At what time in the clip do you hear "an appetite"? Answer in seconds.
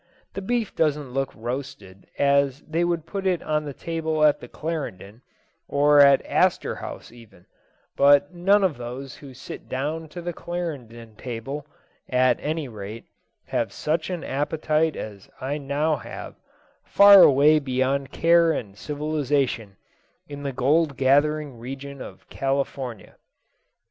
14.09-14.95